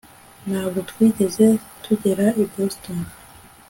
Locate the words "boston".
2.51-2.99